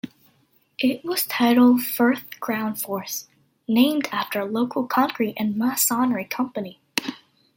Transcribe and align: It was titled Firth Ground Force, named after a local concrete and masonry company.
It 0.79 1.05
was 1.05 1.27
titled 1.27 1.83
Firth 1.83 2.23
Ground 2.39 2.81
Force, 2.81 3.27
named 3.67 4.07
after 4.11 4.39
a 4.39 4.45
local 4.45 4.87
concrete 4.87 5.35
and 5.37 5.55
masonry 5.55 6.25
company. 6.25 6.79